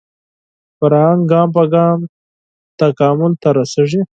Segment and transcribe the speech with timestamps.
[0.77, 1.97] فرهنګ ګام په ګام
[2.79, 4.01] تکامل ته رسېږي